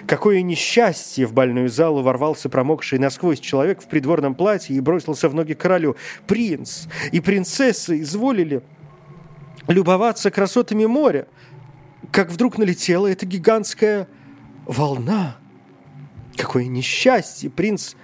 Какое 0.06 0.42
несчастье! 0.42 1.26
В 1.26 1.32
больную 1.32 1.68
залу 1.68 2.02
ворвался 2.02 2.48
промокший 2.48 2.98
насквозь 2.98 3.40
человек 3.40 3.82
в 3.82 3.88
придворном 3.88 4.34
платье 4.34 4.76
и 4.76 4.80
бросился 4.80 5.28
в 5.28 5.34
ноги 5.34 5.54
королю. 5.54 5.96
Принц 6.26 6.86
и 7.10 7.20
принцесса 7.20 8.00
изволили 8.00 8.62
любоваться 9.68 10.30
красотами 10.30 10.86
моря 10.86 11.26
как 12.12 12.30
вдруг 12.30 12.58
налетела 12.58 13.06
эта 13.06 13.26
гигантская 13.26 14.06
волна. 14.66 15.38
Какое 16.42 16.66
несчастье! 16.66 17.48
Принц 17.48 17.94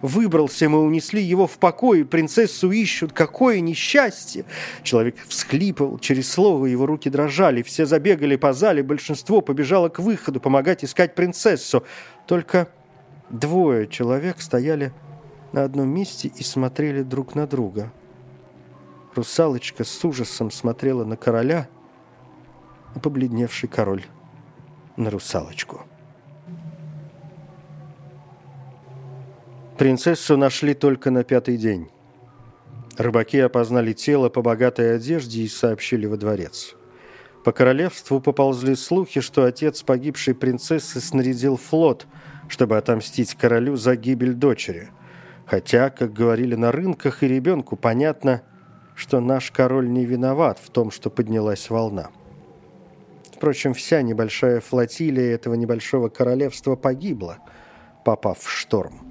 выбрался, 0.00 0.68
мы 0.68 0.80
унесли 0.80 1.20
его 1.20 1.48
в 1.48 1.58
покой, 1.58 2.04
принцессу 2.04 2.70
ищут. 2.70 3.12
Какое 3.12 3.58
несчастье! 3.58 4.44
Человек 4.84 5.16
всхлипывал, 5.26 5.98
через 5.98 6.30
слово 6.30 6.66
его 6.66 6.86
руки 6.86 7.10
дрожали, 7.10 7.62
все 7.62 7.86
забегали 7.86 8.36
по 8.36 8.52
зале, 8.52 8.84
большинство 8.84 9.40
побежало 9.40 9.88
к 9.88 9.98
выходу 9.98 10.38
помогать 10.38 10.84
искать 10.84 11.16
принцессу. 11.16 11.82
Только 12.28 12.68
двое 13.28 13.88
человек 13.88 14.40
стояли 14.40 14.92
на 15.50 15.64
одном 15.64 15.88
месте 15.88 16.28
и 16.28 16.44
смотрели 16.44 17.02
друг 17.02 17.34
на 17.34 17.48
друга. 17.48 17.92
Русалочка 19.16 19.82
с 19.82 20.04
ужасом 20.04 20.52
смотрела 20.52 21.04
на 21.04 21.16
короля– 21.16 21.68
а 22.94 23.00
побледневший 23.00 23.68
король 23.68 24.04
на 24.96 25.10
русалочку. 25.10 25.89
Принцессу 29.80 30.36
нашли 30.36 30.74
только 30.74 31.10
на 31.10 31.24
пятый 31.24 31.56
день. 31.56 31.88
Рыбаки 32.98 33.38
опознали 33.38 33.94
тело 33.94 34.28
по 34.28 34.42
богатой 34.42 34.96
одежде 34.96 35.40
и 35.40 35.48
сообщили 35.48 36.04
во 36.04 36.18
дворец. 36.18 36.74
По 37.46 37.52
королевству 37.52 38.20
поползли 38.20 38.74
слухи, 38.76 39.22
что 39.22 39.44
отец 39.44 39.82
погибшей 39.82 40.34
принцессы 40.34 41.00
снарядил 41.00 41.56
флот, 41.56 42.06
чтобы 42.46 42.76
отомстить 42.76 43.34
королю 43.36 43.76
за 43.76 43.96
гибель 43.96 44.34
дочери. 44.34 44.90
Хотя, 45.46 45.88
как 45.88 46.12
говорили 46.12 46.56
на 46.56 46.72
рынках 46.72 47.22
и 47.22 47.28
ребенку, 47.28 47.74
понятно, 47.76 48.42
что 48.94 49.18
наш 49.20 49.50
король 49.50 49.88
не 49.90 50.04
виноват 50.04 50.58
в 50.58 50.68
том, 50.68 50.90
что 50.90 51.08
поднялась 51.08 51.70
волна. 51.70 52.10
Впрочем, 53.34 53.72
вся 53.72 54.02
небольшая 54.02 54.60
флотилия 54.60 55.34
этого 55.34 55.54
небольшого 55.54 56.10
королевства 56.10 56.76
погибла, 56.76 57.38
попав 58.04 58.40
в 58.40 58.50
шторм. 58.50 59.09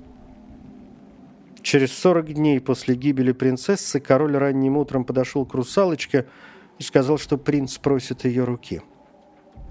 Через 1.61 1.91
40 1.93 2.33
дней 2.33 2.59
после 2.59 2.95
гибели 2.95 3.31
принцессы 3.31 3.99
король 3.99 4.37
ранним 4.37 4.77
утром 4.77 5.03
подошел 5.03 5.45
к 5.45 5.53
русалочке 5.53 6.25
и 6.77 6.83
сказал, 6.83 7.17
что 7.17 7.37
принц 7.37 7.77
просит 7.77 8.25
ее 8.25 8.43
руки. 8.43 8.81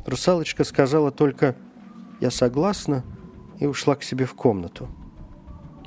Русалочка 0.07 0.65
сказала 0.65 1.11
только 1.11 1.57
«Я 2.21 2.31
согласна» 2.31 3.05
и 3.59 3.67
ушла 3.67 3.97
к 3.97 4.03
себе 4.03 4.27
в 4.27 4.35
комнату. 4.35 4.89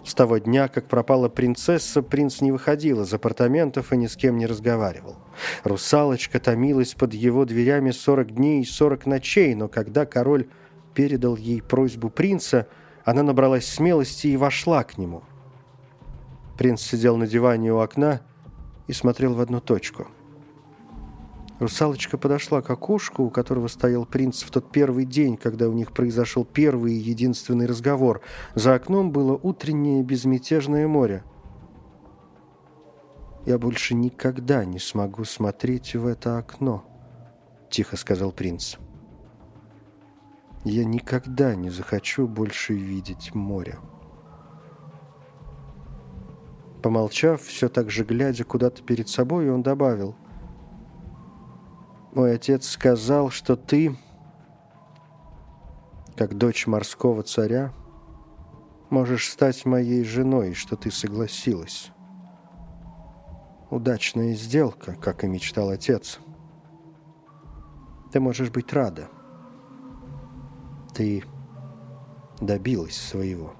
С 0.03 0.15
того 0.15 0.39
дня, 0.39 0.67
как 0.67 0.87
пропала 0.87 1.29
принцесса, 1.29 2.01
принц 2.01 2.41
не 2.41 2.51
выходил 2.51 3.01
из 3.01 3.13
апартаментов 3.13 3.93
и 3.93 3.97
ни 3.97 4.07
с 4.07 4.15
кем 4.15 4.37
не 4.37 4.47
разговаривал. 4.47 5.15
Русалочка 5.63 6.39
томилась 6.39 6.95
под 6.95 7.13
его 7.13 7.45
дверями 7.45 7.91
сорок 7.91 8.31
дней 8.31 8.61
и 8.61 8.65
сорок 8.65 9.05
ночей, 9.05 9.53
но 9.53 9.67
когда 9.67 10.07
король 10.07 10.47
передал 10.95 11.35
ей 11.35 11.61
просьбу 11.61 12.09
принца, 12.09 12.67
она 13.05 13.21
набралась 13.21 13.67
смелости 13.67 14.27
и 14.27 14.37
вошла 14.37 14.83
к 14.83 14.97
нему. 14.97 15.23
Принц 16.61 16.81
сидел 16.81 17.17
на 17.17 17.25
диване 17.25 17.73
у 17.73 17.79
окна 17.79 18.21
и 18.85 18.93
смотрел 18.93 19.33
в 19.33 19.41
одну 19.41 19.59
точку– 19.59 20.05
Русалочка 21.59 22.19
подошла 22.19 22.61
к 22.61 22.69
окошку, 22.69 23.23
у 23.23 23.29
которого 23.31 23.67
стоял 23.67 24.05
принц 24.05 24.43
в 24.43 24.51
тот 24.51 24.71
первый 24.71 25.05
день, 25.05 25.37
когда 25.37 25.69
у 25.69 25.73
них 25.73 25.91
произошел 25.91 26.45
первый 26.45 26.93
и 26.93 26.99
единственный 26.99 27.65
разговор. 27.65 28.21
За 28.53 28.75
окном 28.75 29.11
было 29.11 29.33
утреннее 29.33 30.03
безмятежное 30.03 30.87
море. 30.87 31.23
«Я 33.47 33.57
больше 33.57 33.95
никогда 33.95 34.63
не 34.63 34.77
смогу 34.77 35.23
смотреть 35.23 35.95
в 35.95 36.05
это 36.05 36.37
окно»,— 36.37 36.85
тихо 37.71 37.97
сказал 37.97 38.31
принц. 38.31 38.77
«Я 40.63 40.85
никогда 40.85 41.55
не 41.55 41.71
захочу 41.71 42.27
больше 42.27 42.73
видеть 42.73 43.33
море». 43.33 43.79
Помолчав, 46.81 47.41
все 47.41 47.69
так 47.69 47.89
же 47.89 48.03
глядя 48.03 48.43
куда-то 48.43 48.81
перед 48.83 49.07
собой, 49.09 49.49
он 49.51 49.61
добавил— 49.61 50.15
мой 52.13 52.35
отец 52.35 52.67
сказал, 52.67 53.29
что 53.29 53.55
ты, 53.55 53.95
как 56.17 56.37
дочь 56.37 56.67
морского 56.67 57.23
царя, 57.23 57.71
можешь 58.89 59.29
стать 59.29 59.65
моей 59.65 60.03
женой, 60.03 60.53
что 60.53 60.75
ты 60.75 60.91
согласилась. 60.91 61.89
Удачная 63.69 64.33
сделка, 64.33 64.95
как 64.95 65.23
и 65.23 65.27
мечтал 65.27 65.69
отец. 65.69 66.19
Ты 68.11 68.19
можешь 68.19 68.49
быть 68.49 68.73
рада. 68.73 69.07
Ты 70.93 71.23
добилась 72.41 72.97
своего. 72.97 73.53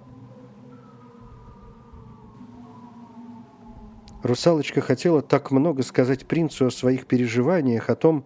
Русалочка 4.24 4.82
хотела 4.82 5.22
так 5.22 5.52
много 5.52 5.84
сказать 5.84 6.28
принцу 6.28 6.68
о 6.68 6.72
своих 6.72 7.08
переживаниях, 7.08 7.90
о 7.90 7.96
том, 7.96 8.26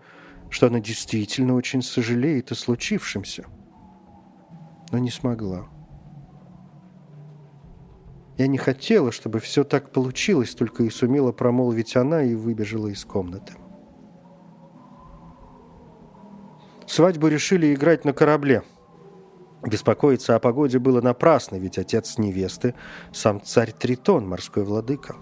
что 0.50 0.68
она 0.68 0.80
действительно 0.80 1.56
очень 1.56 1.82
сожалеет 1.82 2.52
о 2.52 2.56
случившемся, 2.56 3.46
но 4.92 4.98
не 4.98 5.10
смогла. 5.10 5.68
Я 8.38 8.48
не 8.48 8.58
хотела, 8.58 9.14
чтобы 9.14 9.40
все 9.40 9.64
так 9.64 9.92
получилось, 9.92 10.54
только 10.56 10.84
и 10.84 10.90
сумела 10.90 11.32
промолвить 11.32 11.96
она 11.96 12.24
и 12.24 12.36
выбежала 12.36 12.88
из 12.88 13.06
комнаты. 13.06 13.54
Свадьбу 16.86 17.28
решили 17.28 17.74
играть 17.74 18.04
на 18.04 18.12
корабле. 18.12 18.64
Беспокоиться 19.66 20.36
о 20.36 20.40
погоде 20.40 20.78
было 20.78 21.02
напрасно, 21.02 21.56
ведь 21.56 21.78
отец 21.78 22.18
невесты– 22.18 22.76
сам 23.14 23.42
царь 23.42 23.72
Тритон, 23.72 24.28
морской 24.28 24.64
владыка. 24.64 25.16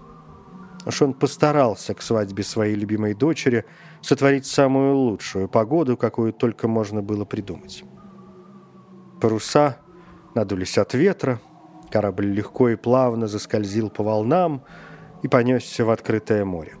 Уж 0.86 1.02
он 1.02 1.14
постарался 1.14 1.94
к 1.94 2.02
свадьбе 2.02 2.42
своей 2.42 2.74
любимой 2.74 3.14
дочери 3.14 3.64
сотворить 4.02 4.46
самую 4.46 4.96
лучшую 4.96 5.48
погоду, 5.48 5.96
какую 5.96 6.32
только 6.32 6.68
можно 6.68 7.02
было 7.02 7.24
придумать. 7.24 7.84
Паруса 9.20 9.78
надулись 10.34 10.76
от 10.76 10.92
ветра, 10.94 11.40
корабль 11.90 12.26
легко 12.26 12.68
и 12.68 12.76
плавно 12.76 13.26
заскользил 13.26 13.88
по 13.88 14.02
волнам 14.02 14.62
и 15.22 15.28
понесся 15.28 15.84
в 15.84 15.90
открытое 15.90 16.44
море. 16.44 16.74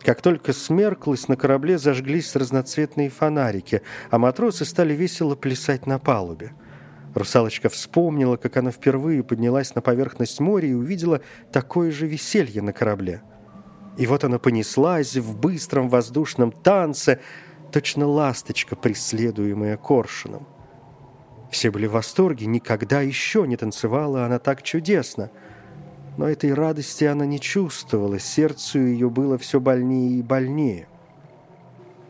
Как 0.00 0.20
только 0.20 0.52
смерклось, 0.52 1.28
на 1.28 1.36
корабле 1.36 1.78
зажглись 1.78 2.36
разноцветные 2.36 3.08
фонарики, 3.08 3.82
а 4.10 4.18
матросы 4.18 4.64
стали 4.64 4.92
весело 4.92 5.34
плясать 5.34 5.86
на 5.86 5.98
палубе– 5.98 6.52
Русалочка 7.14 7.68
вспомнила, 7.68 8.36
как 8.36 8.56
она 8.56 8.70
впервые 8.70 9.22
поднялась 9.22 9.74
на 9.74 9.80
поверхность 9.80 10.40
моря 10.40 10.68
и 10.68 10.74
увидела 10.74 11.20
такое 11.52 11.90
же 11.90 12.06
веселье 12.06 12.62
на 12.62 12.72
корабле. 12.72 13.22
И 13.96 14.06
вот 14.06 14.24
она 14.24 14.38
понеслась 14.38 15.16
в 15.16 15.36
быстром 15.36 15.88
воздушном 15.88 16.52
танце, 16.52 17.20
точно 17.72 18.06
ласточка, 18.06 18.76
преследуемая 18.76 19.76
коршуном. 19.76 20.46
Все 21.50 21.70
были 21.70 21.86
в 21.86 21.92
восторге, 21.92 22.46
никогда 22.46 23.00
еще 23.00 23.46
не 23.46 23.56
танцевала 23.56 24.24
она 24.24 24.38
так 24.38 24.62
чудесно. 24.62 25.30
Но 26.16 26.28
этой 26.28 26.52
радости 26.52 27.04
она 27.04 27.26
не 27.26 27.40
чувствовала, 27.40 28.18
сердцу 28.18 28.80
ее 28.80 29.08
было 29.08 29.38
все 29.38 29.60
больнее 29.60 30.18
и 30.18 30.22
больнее. 30.22 30.88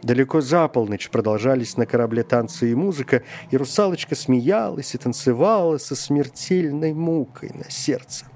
Далеко 0.02 0.40
за 0.40 0.68
полночь 0.68 1.10
продолжались 1.10 1.76
на 1.76 1.84
корабле 1.84 2.22
танцы 2.22 2.70
и 2.70 2.74
музыка, 2.74 3.24
и 3.50 3.56
русалочка 3.56 4.14
смеялась 4.14 4.94
и 4.94 4.98
танцевала 4.98 5.78
со 5.78 5.96
смертельной 5.96 6.92
мукой 6.92 7.50
на 7.52 7.68
сердце. 7.68 8.26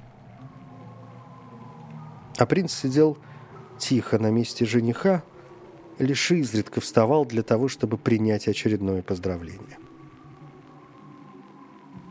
А 2.37 2.47
принц 2.47 2.73
сидел 2.73 3.17
тихо 3.79 4.19
на 4.19 4.31
месте 4.31 4.65
жениха, 4.65 5.23
лишь 5.99 6.33
изредка 6.33 6.81
вставал 6.81 7.25
для 7.25 7.43
того, 7.43 7.69
чтобы 7.69 7.97
принять 7.97 8.49
очередное 8.49 9.03
поздравление. 9.03 9.79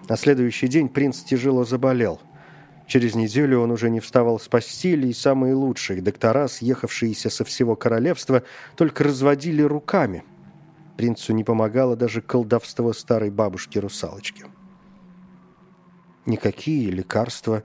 На 0.07 0.15
следующий 0.15 0.67
день 0.67 0.87
принц 0.87 1.21
тяжело 1.21 1.65
заболел– 1.65 2.21
Через 2.91 3.15
неделю 3.15 3.61
он 3.61 3.71
уже 3.71 3.89
не 3.89 4.01
вставал 4.01 4.37
с 4.37 4.49
постели, 4.49 5.07
и 5.07 5.13
самые 5.13 5.53
лучшие 5.53 6.01
доктора, 6.01 6.49
съехавшиеся 6.49 7.29
со 7.29 7.45
всего 7.45 7.77
королевства, 7.77 8.43
только 8.75 9.05
разводили 9.05 9.61
руками. 9.61 10.25
Принцу 10.97 11.31
не 11.31 11.45
помогало 11.45 11.95
даже 11.95 12.21
колдовство 12.21 12.91
старой 12.91 13.29
бабушки-русалочки. 13.29 14.43
«Никакие 16.25 16.91
лекарства 16.91 17.63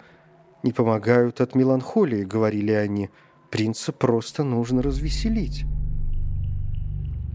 не 0.62 0.70
помогают 0.72 1.40
от 1.40 1.56
меланхолии»,— 1.56 2.22
говорили 2.24 2.70
они. 2.70 3.10
«Принца 3.50 3.90
просто 3.90 4.44
нужно 4.44 4.80
развеселить». 4.80 5.64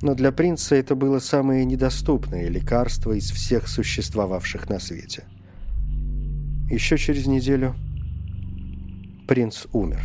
Но 0.02 0.16
для 0.16 0.32
принца 0.32 0.76
это 0.76 0.96
было 0.96 1.20
самое 1.20 1.66
недоступное 1.66 2.48
лекарство 2.48 3.12
из 3.12 3.30
всех 3.32 3.68
существовавших 3.68 4.70
на 4.70 4.80
свете— 4.80 5.26
еще 6.72 6.98
через 6.98 7.28
неделю 7.28 7.76
принц 9.28 9.66
умер. 9.72 10.02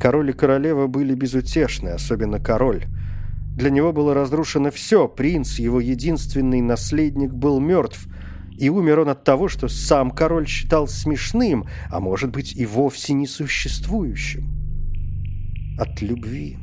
Король 0.00 0.30
и 0.30 0.32
королева 0.32 0.88
были 0.88 1.14
безутешны, 1.14 1.90
особенно 1.90 2.40
король. 2.40 2.86
Для 3.56 3.70
него 3.70 3.92
было 3.92 4.14
разрушено 4.14 4.70
все. 4.70 5.06
Принц, 5.06 5.58
его 5.58 5.80
единственный 5.80 6.60
наследник, 6.60 7.32
был 7.32 7.60
мертв. 7.60 8.08
И 8.58 8.68
умер 8.68 9.00
он 9.00 9.10
от 9.10 9.24
того, 9.24 9.48
что 9.48 9.68
сам 9.68 10.10
король 10.10 10.46
считал 10.46 10.88
смешным, 10.88 11.66
а 11.90 12.00
может 12.00 12.30
быть 12.30 12.56
и 12.56 12.66
вовсе 12.66 13.12
несуществующим. 13.12 14.44
От 15.78 16.02
любви. 16.02 16.58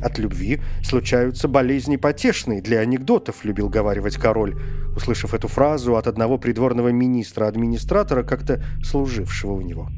От 0.00 0.18
любви 0.18 0.60
случаются 0.82 1.48
болезни 1.48 1.96
потешные, 1.96 2.62
для 2.62 2.80
анекдотов, 2.80 3.44
любил 3.44 3.68
говаривать 3.68 4.16
король, 4.16 4.56
услышав 4.96 5.34
эту 5.34 5.48
фразу 5.48 5.96
от 5.96 6.06
одного 6.06 6.38
придворного 6.38 6.88
министра-администратора, 6.88 8.22
как-то 8.22 8.62
служившего 8.82 9.52
у 9.52 9.60
него. 9.60 9.88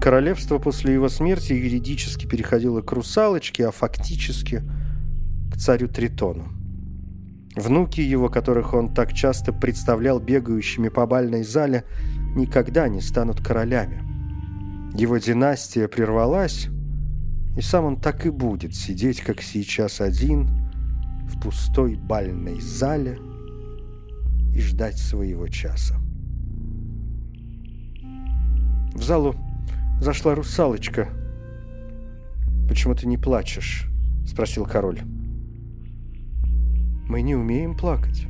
Королевство 0.00 0.58
после 0.58 0.94
его 0.94 1.08
смерти 1.08 1.52
юридически 1.52 2.26
переходило 2.26 2.82
к 2.82 2.92
русалочке, 2.92 3.66
а 3.66 3.72
фактически 3.72 4.62
к 5.52 5.56
царю 5.56 5.88
Тритону. 5.88 6.48
Внуки 7.56 8.00
его, 8.00 8.28
которых 8.28 8.74
он 8.74 8.94
так 8.94 9.12
часто 9.12 9.52
представлял 9.52 10.20
бегающими 10.20 10.88
по 10.88 11.06
бальной 11.06 11.42
зале, 11.42 11.84
никогда 12.36 12.88
не 12.88 13.00
станут 13.00 13.40
королями. 13.40 14.04
Его 14.94 15.18
династия 15.18 15.88
прервалась, 15.88 16.68
и 17.58 17.60
сам 17.60 17.86
он 17.86 17.96
так 17.96 18.24
и 18.24 18.30
будет 18.30 18.72
сидеть, 18.72 19.20
как 19.20 19.42
сейчас 19.42 20.00
один, 20.00 20.48
в 21.26 21.40
пустой 21.40 21.96
бальной 21.96 22.60
зале 22.60 23.18
и 24.54 24.60
ждать 24.60 24.96
своего 24.96 25.48
часа. 25.48 25.96
В 28.94 29.02
залу 29.02 29.34
зашла 30.00 30.36
русалочка. 30.36 31.08
«Почему 32.68 32.94
ты 32.94 33.08
не 33.08 33.18
плачешь?»— 33.18 33.88
спросил 34.24 34.64
король. 34.64 35.00
«Мы 37.08 37.22
не 37.22 37.34
умеем 37.34 37.76
плакать». 37.76 38.24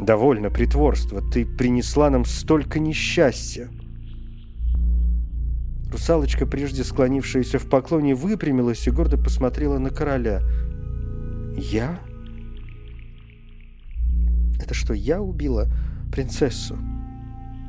«Довольно 0.00 0.48
притворства. 0.48 1.20
Ты 1.20 1.44
принесла 1.44 2.08
нам 2.08 2.24
столько 2.24 2.80
несчастья». 2.80 3.68
Русалочка, 5.90 6.46
прежде 6.46 6.82
склонившаяся 6.82 7.58
в 7.58 7.68
поклоне, 7.68 8.14
выпрямилась 8.14 8.86
и 8.86 8.90
гордо 8.90 9.16
посмотрела 9.16 9.78
на 9.78 9.90
короля. 9.90 10.42
«Я? 11.56 12.00
Это 14.60 14.74
что, 14.74 14.92
я 14.92 15.22
убила 15.22 15.68
принцессу? 16.10 16.76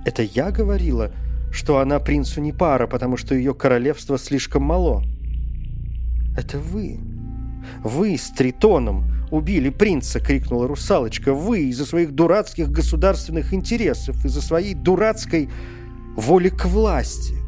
Это 0.06 0.24
я 0.24 0.52
говорила, 0.52 1.12
что 1.52 1.80
она 1.80 2.00
принцу 2.00 2.42
не 2.42 2.52
пара, 2.52 2.88
потому 2.88 3.18
что 3.18 3.36
ее 3.36 3.54
королевство 3.54 4.18
слишком 4.18 4.64
мало? 4.64 5.04
Это 6.38 6.58
вы? 6.58 7.00
Вы 7.84 8.18
с 8.18 8.32
Тритоном 8.32 9.06
убили 9.32 9.70
принца!»— 9.70 10.20
крикнула 10.22 10.68
русалочка. 10.68 11.34
«Вы 11.34 11.66
из-за 11.66 11.86
своих 11.86 12.14
дурацких 12.14 12.70
государственных 12.72 13.54
интересов, 13.54 14.26
из-за 14.26 14.42
своей 14.42 14.74
дурацкой 14.74 15.50
воли 16.16 16.50
к 16.50 16.66
власти!» 16.66 17.45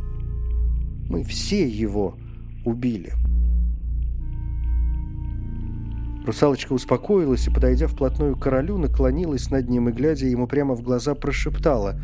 Мы 1.10 1.24
все 1.24 1.68
его 1.68 2.18
убили. 2.66 3.14
Русалочка 6.26 6.74
успокоилась 6.74 7.48
и, 7.48 7.50
подойдя 7.50 7.88
вплотную 7.88 8.36
к 8.36 8.44
королю, 8.44 8.78
наклонилась 8.78 9.50
над 9.50 9.70
ним 9.70 9.88
и, 9.88 9.94
глядя 9.94 10.26
ему 10.28 10.46
прямо 10.46 10.76
в 10.76 10.82
глаза, 10.82 11.16
прошептала 11.16 11.98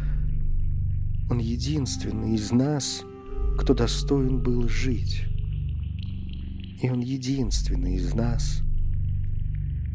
«Он 1.29 1.39
единственный 1.39 2.35
из 2.35 2.51
нас, 2.53 3.03
кто 3.57 3.73
достоин 3.73 4.41
был 4.41 4.69
жить. 4.69 5.25
И 6.81 6.89
он 6.89 7.01
единственный 7.01 7.95
из 7.95 8.13
нас, 8.13 8.61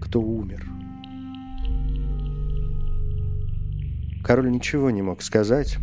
кто 0.02 0.20
умер». 0.20 0.66
Король 4.22 4.50
ничего 4.50 4.90
не 4.90 5.00
мог 5.00 5.22
сказать, 5.22 5.78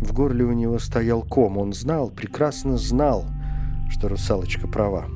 в 0.00 0.12
горле 0.12 0.44
у 0.44 0.52
него 0.52 0.78
стоял 0.78 1.22
ком. 1.22 1.58
Он 1.58 1.72
знал, 1.72 2.10
прекрасно 2.10 2.76
знал, 2.76 3.26
что 3.90 4.08
русалочка 4.08 4.66
права. 4.66 5.06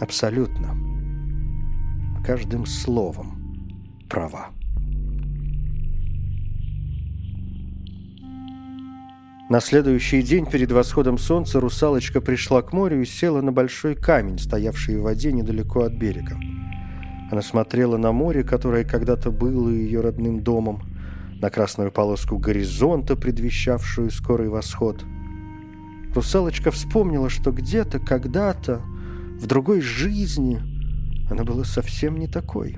Абсолютно. 0.00 0.76
Каждым 2.24 2.66
словом 2.66 4.06
права. 4.08 4.48
На 9.50 9.60
следующий 9.60 10.22
день 10.22 10.46
перед 10.46 10.72
восходом 10.72 11.18
солнца 11.18 11.60
русалочка 11.60 12.22
пришла 12.22 12.62
к 12.62 12.72
морю 12.72 13.02
и 13.02 13.04
села 13.04 13.42
на 13.42 13.52
большой 13.52 13.94
камень, 13.94 14.38
стоявший 14.38 14.96
в 14.98 15.02
воде 15.02 15.32
недалеко 15.32 15.82
от 15.82 15.92
берега. 15.92 16.36
Она 17.30 17.42
смотрела 17.42 17.98
на 17.98 18.10
море, 18.12 18.42
которое 18.42 18.84
когда-то 18.84 19.30
было 19.30 19.68
ее 19.68 20.00
родным 20.00 20.42
домом, 20.42 20.82
на 21.40 21.50
красную 21.50 21.90
полоску 21.90 22.38
горизонта, 22.38 23.16
предвещавшую 23.16 24.10
скорый 24.10 24.48
восход. 24.48 25.04
Русалочка 26.14 26.70
вспомнила, 26.70 27.28
что 27.28 27.50
где-то, 27.50 27.98
когда-то, 27.98 28.82
в 29.40 29.46
другой 29.46 29.80
жизни 29.80 30.60
она 31.30 31.44
была 31.44 31.64
совсем 31.64 32.16
не 32.16 32.28
такой. 32.28 32.76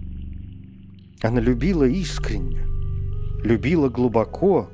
Она 1.22 1.40
любила 1.40 1.84
искренне, 1.84 2.66
любила 3.42 3.88
глубоко. 3.88 4.70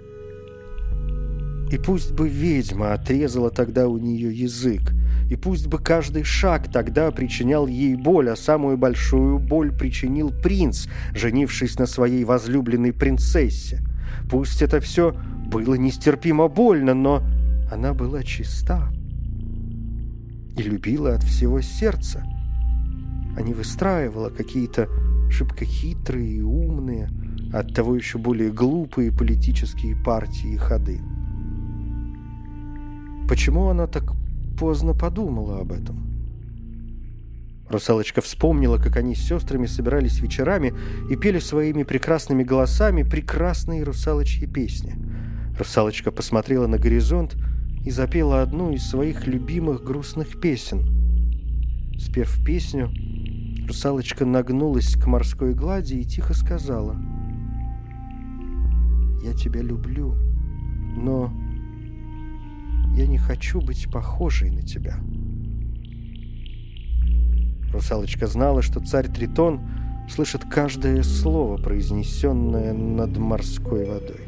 И 1.70 1.78
пусть 1.78 2.12
бы 2.12 2.28
ведьма 2.28 2.92
отрезала 2.92 3.50
тогда 3.50 3.88
у 3.88 3.98
нее 3.98 4.32
язык, 4.32 4.92
и 5.32 5.36
пусть 5.36 5.66
бы 5.66 5.78
каждый 5.78 6.24
шаг 6.24 6.70
тогда 6.70 7.10
причинял 7.10 7.66
ей 7.66 7.94
боль, 7.94 8.28
а 8.28 8.36
самую 8.36 8.76
большую 8.76 9.38
боль 9.38 9.72
причинил 9.72 10.30
принц, 10.30 10.88
женившись 11.14 11.78
на 11.78 11.86
своей 11.86 12.22
возлюбленной 12.24 12.92
принцессе. 12.92 13.80
Пусть 14.30 14.60
это 14.60 14.78
все 14.78 15.16
было 15.50 15.74
нестерпимо 15.74 16.48
больно, 16.48 16.92
но 16.92 17.22
она 17.72 17.94
была 17.94 18.22
чиста 18.22 18.90
и 20.54 20.62
любила 20.62 21.14
от 21.14 21.22
всего 21.22 21.62
сердца, 21.62 22.22
а 23.34 23.40
не 23.40 23.54
выстраивала 23.54 24.28
какие-то 24.28 24.86
шибко 25.30 25.64
хитрые 25.64 26.28
и 26.28 26.42
умные, 26.42 27.08
а 27.54 27.60
оттого 27.60 27.96
еще 27.96 28.18
более 28.18 28.52
глупые 28.52 29.10
политические 29.10 29.96
партии 29.96 30.52
и 30.52 30.58
ходы. 30.58 31.00
Почему 33.26 33.70
она 33.70 33.86
так 33.86 34.12
поздно 34.62 34.94
подумала 34.94 35.58
об 35.58 35.72
этом. 35.72 36.06
Русалочка 37.68 38.20
вспомнила, 38.20 38.78
как 38.78 38.96
они 38.96 39.16
с 39.16 39.26
сестрами 39.26 39.66
собирались 39.66 40.20
вечерами 40.20 40.72
и 41.10 41.16
пели 41.16 41.40
своими 41.40 41.82
прекрасными 41.82 42.44
голосами 42.44 43.02
прекрасные 43.02 43.82
русалочьи 43.82 44.46
песни. 44.46 44.94
Русалочка 45.58 46.12
посмотрела 46.12 46.68
на 46.68 46.78
горизонт 46.78 47.34
и 47.84 47.90
запела 47.90 48.40
одну 48.40 48.70
из 48.70 48.88
своих 48.88 49.26
любимых 49.26 49.82
грустных 49.82 50.40
песен. 50.40 50.86
Спев 51.98 52.38
песню, 52.46 52.88
русалочка 53.66 54.24
нагнулась 54.24 54.94
к 54.94 55.08
морской 55.08 55.54
глади 55.54 55.94
и 55.94 56.04
тихо 56.04 56.34
сказала 56.34 56.94
«Я 59.24 59.34
тебя 59.34 59.60
люблю, 59.60 60.14
но 60.96 61.32
я 62.94 63.06
не 63.06 63.18
хочу 63.18 63.60
быть 63.60 63.90
похожей 63.90 64.50
на 64.50 64.62
тебя. 64.62 64.96
Русалочка 67.72 68.26
знала, 68.26 68.60
что 68.60 68.80
царь 68.80 69.08
Тритон 69.08 69.60
слышит 70.08 70.44
каждое 70.44 71.02
слово, 71.02 71.56
произнесенное 71.56 72.74
над 72.74 73.16
морской 73.16 73.86
водой. 73.86 74.20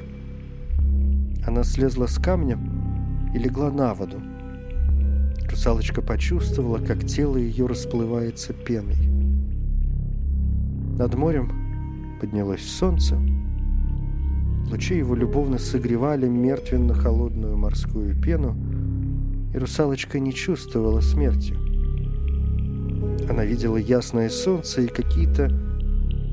Она 1.46 1.62
слезла 1.62 2.06
с 2.06 2.16
камня 2.18 2.58
и 3.34 3.38
легла 3.38 3.70
на 3.70 3.92
воду. 3.92 4.20
Русалочка 5.50 6.00
почувствовала, 6.00 6.78
как 6.78 7.04
тело 7.04 7.36
ее 7.36 7.66
расплывается 7.66 8.54
пеной. 8.54 8.96
Над 10.96 11.14
морем 11.14 12.18
поднялось 12.20 12.66
солнце, 12.66 13.18
Лучи 14.70 14.96
его 14.96 15.14
любовно 15.14 15.58
согревали 15.58 16.26
мертвенно-холодную 16.26 17.56
морскую 17.56 18.18
пену, 18.20 18.56
и 19.52 19.58
русалочка 19.58 20.18
не 20.18 20.32
чувствовала 20.32 21.00
смерти. 21.00 21.54
Она 23.28 23.44
видела 23.44 23.76
ясное 23.76 24.28
солнце 24.30 24.82
и 24.82 24.86
какие-то 24.86 25.50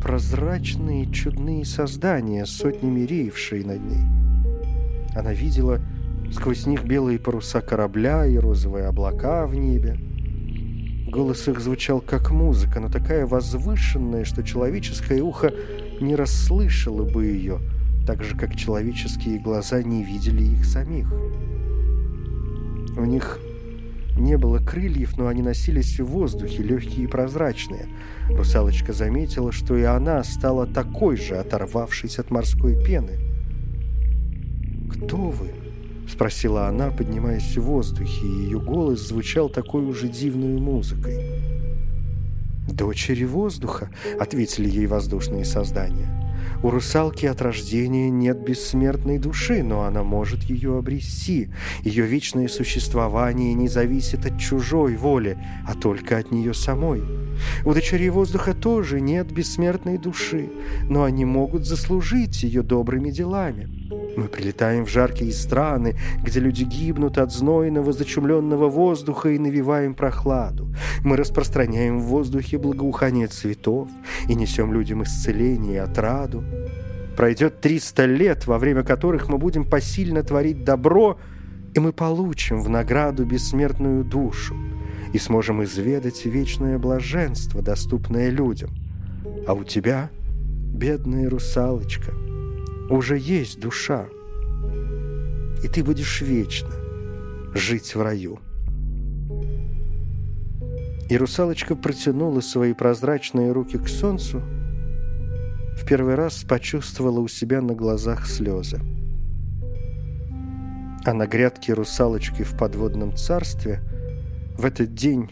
прозрачные 0.01 1.11
чудные 1.11 1.65
создания, 1.65 2.45
сотнями 2.45 3.01
реевшие 3.01 3.65
над 3.65 3.81
ней. 3.81 4.03
Она 5.13 5.33
видела 5.33 5.79
сквозь 6.31 6.65
них 6.65 6.85
белые 6.85 7.19
паруса 7.19 7.61
корабля 7.61 8.25
и 8.25 8.37
розовые 8.37 8.85
облака 8.85 9.45
в 9.45 9.55
небе. 9.55 9.97
Голос 11.07 11.47
их 11.49 11.59
звучал 11.59 11.99
как 11.99 12.31
музыка, 12.31 12.79
но 12.79 12.87
такая 12.87 13.27
возвышенная, 13.27 14.23
что 14.23 14.41
человеческое 14.41 15.21
ухо 15.21 15.51
не 15.99 16.15
расслышало 16.15 17.03
бы 17.03 17.25
ее– 17.25 17.59
так 18.05 18.23
же, 18.23 18.35
как 18.35 18.55
человеческие 18.55 19.39
глаза 19.39 19.81
не 19.83 20.03
видели 20.03 20.43
их 20.43 20.65
самих. 20.65 21.11
У 22.97 23.05
них 23.05 23.39
не 24.17 24.37
было 24.37 24.59
крыльев, 24.59 25.17
но 25.17 25.27
они 25.27 25.41
носились 25.41 25.99
в 25.99 26.05
воздухе, 26.05 26.63
легкие 26.63 27.05
и 27.05 27.07
прозрачные. 27.07 27.87
Русалочка 28.29 28.93
заметила, 28.93 29.51
что 29.51 29.77
и 29.77 29.83
она 29.83 30.23
стала 30.23 30.67
такой 30.67 31.17
же, 31.17 31.35
оторвавшись 31.37 32.19
от 32.19 32.29
морской 32.29 32.75
пены. 32.83 33.19
«Кто 34.91 35.17
вы?»— 35.17 35.51
спросила 36.09 36.67
она, 36.67 36.91
поднимаясь 36.91 37.57
в 37.57 37.61
воздухе, 37.61 38.25
и 38.25 38.43
ее 38.45 38.59
голос 38.59 39.07
звучал 39.07 39.49
такой 39.49 39.85
уже 39.85 40.09
дивной 40.09 40.59
музыкой. 40.59 41.17
«Дочери 42.67 43.23
воздуха»,— 43.23 43.89
ответили 44.19 44.69
ей 44.69 44.87
воздушные 44.87 45.45
создания. 45.45 46.20
У 46.63 46.69
русалки 46.69 47.25
от 47.25 47.41
рождения 47.41 48.09
нет 48.09 48.39
бессмертной 48.39 49.17
души, 49.17 49.63
но 49.63 49.83
она 49.83 50.03
может 50.03 50.43
ее 50.43 50.77
обрести. 50.77 51.49
Ее 51.83 52.05
вечное 52.05 52.47
существование 52.47 53.53
не 53.53 53.67
зависит 53.67 54.25
от 54.25 54.39
чужой 54.39 54.95
воли, 54.95 55.37
а 55.67 55.73
только 55.73 56.17
от 56.17 56.31
нее 56.31 56.53
самой. 56.53 57.01
У 57.65 57.73
дочерей 57.73 58.09
воздуха 58.09 58.53
тоже 58.53 59.01
нет 59.01 59.31
бессмертной 59.31 59.97
души, 59.97 60.49
но 60.89 61.03
они 61.03 61.25
могут 61.25 61.65
заслужить 61.65 62.43
ее 62.43 62.61
добрыми 62.61 63.09
делами. 63.09 63.69
Мы 64.17 64.27
прилетаем 64.27 64.85
в 64.85 64.89
жаркие 64.89 65.31
страны, 65.31 65.95
где 66.21 66.39
люди 66.39 66.63
гибнут 66.63 67.17
от 67.17 67.31
знойного, 67.31 67.93
зачумленного 67.93 68.67
воздуха 68.67 69.29
и 69.29 69.39
навиваем 69.39 69.93
прохладу. 69.93 70.73
Мы 71.03 71.15
распространяем 71.15 71.99
в 71.99 72.05
воздухе 72.05 72.57
благоухание 72.57 73.27
цветов 73.27 73.89
и 74.27 74.35
несем 74.35 74.73
людям 74.73 75.03
исцеление 75.03 75.75
и 75.75 75.77
отраду. 75.77 76.43
Пройдет 77.15 77.61
300 77.61 78.05
лет, 78.05 78.47
во 78.47 78.57
время 78.57 78.83
которых 78.83 79.29
мы 79.29 79.37
будем 79.37 79.65
посильно 79.65 80.23
творить 80.23 80.63
добро, 80.63 81.17
и 81.73 81.79
мы 81.79 81.93
получим 81.93 82.61
в 82.61 82.69
награду 82.69 83.25
бессмертную 83.25 84.03
душу 84.03 84.55
и 85.13 85.17
сможем 85.17 85.63
изведать 85.63 86.25
вечное 86.25 86.77
блаженство, 86.77 87.61
доступное 87.61 88.29
людям. 88.29 88.71
А 89.47 89.53
у 89.53 89.63
тебя, 89.63 90.09
бедная 90.73 91.29
русалочка, 91.29 92.11
уже 92.95 93.17
есть 93.17 93.59
душа, 93.59 94.07
и 95.63 95.67
ты 95.67 95.83
будешь 95.83 96.21
вечно 96.21 96.69
жить 97.53 97.95
в 97.95 98.01
раю. 98.01 98.39
И 101.09 101.17
русалочка 101.17 101.75
протянула 101.75 102.41
свои 102.41 102.73
прозрачные 102.73 103.51
руки 103.51 103.77
к 103.77 103.87
солнцу, 103.87 104.41
в 105.77 105.85
первый 105.85 106.15
раз 106.15 106.43
почувствовала 106.43 107.19
у 107.19 107.27
себя 107.27 107.61
на 107.61 107.73
глазах 107.73 108.25
слезы. 108.25 108.79
А 111.03 111.13
на 111.13 111.27
грядке 111.27 111.73
русалочки 111.73 112.43
в 112.43 112.57
подводном 112.57 113.15
царстве 113.15 113.81
в 114.57 114.65
этот 114.65 114.93
день 114.93 115.31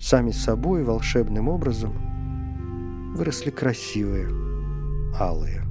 сами 0.00 0.30
собой 0.30 0.82
волшебным 0.82 1.48
образом 1.48 3.14
выросли 3.14 3.50
красивые 3.50 4.28
алые 5.20 5.63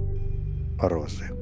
розы. 0.78 1.33